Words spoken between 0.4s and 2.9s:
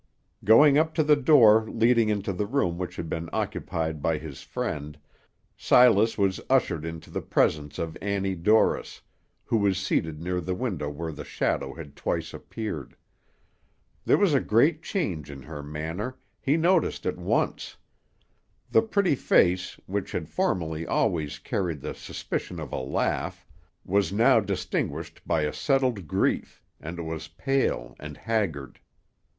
Going up to the door leading into the room